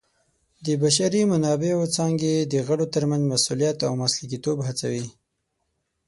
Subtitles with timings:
[0.65, 5.05] د بشري منابعو څانګې د غړو ترمنځ مسؤلیت او مسلکیتوب هڅوي.